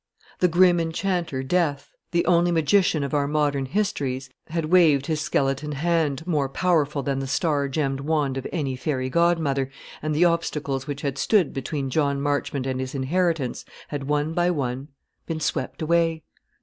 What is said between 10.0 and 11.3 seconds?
and the obstacles which had